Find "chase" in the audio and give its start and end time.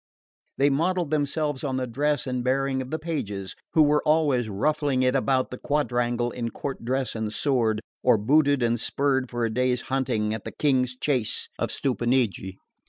10.97-11.49